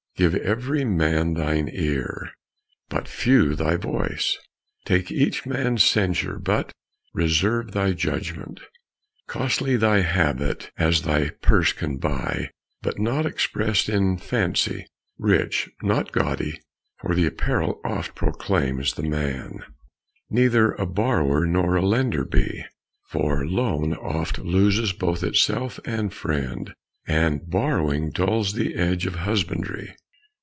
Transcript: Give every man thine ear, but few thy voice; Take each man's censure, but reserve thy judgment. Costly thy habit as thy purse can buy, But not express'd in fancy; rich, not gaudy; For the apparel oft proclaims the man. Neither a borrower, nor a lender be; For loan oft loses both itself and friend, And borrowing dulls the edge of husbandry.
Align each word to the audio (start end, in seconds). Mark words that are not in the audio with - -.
Give 0.17 0.35
every 0.35 0.85
man 0.85 1.33
thine 1.33 1.67
ear, 1.73 2.29
but 2.89 3.07
few 3.07 3.55
thy 3.55 3.75
voice; 3.75 4.37
Take 4.85 5.11
each 5.11 5.47
man's 5.47 5.83
censure, 5.83 6.37
but 6.37 6.71
reserve 7.11 7.71
thy 7.71 7.93
judgment. 7.93 8.59
Costly 9.25 9.77
thy 9.77 10.01
habit 10.01 10.69
as 10.77 11.01
thy 11.03 11.29
purse 11.29 11.73
can 11.73 11.97
buy, 11.97 12.51
But 12.83 12.99
not 12.99 13.25
express'd 13.25 13.89
in 13.89 14.17
fancy; 14.17 14.85
rich, 15.17 15.67
not 15.81 16.11
gaudy; 16.11 16.59
For 16.99 17.15
the 17.15 17.25
apparel 17.25 17.81
oft 17.83 18.13
proclaims 18.13 18.93
the 18.93 19.09
man. 19.09 19.63
Neither 20.29 20.73
a 20.73 20.85
borrower, 20.85 21.47
nor 21.47 21.75
a 21.77 21.81
lender 21.81 22.25
be; 22.25 22.63
For 23.07 23.43
loan 23.47 23.95
oft 23.95 24.37
loses 24.37 24.93
both 24.93 25.23
itself 25.23 25.79
and 25.83 26.13
friend, 26.13 26.75
And 27.07 27.49
borrowing 27.49 28.11
dulls 28.11 28.53
the 28.53 28.75
edge 28.75 29.07
of 29.07 29.15
husbandry. 29.15 29.95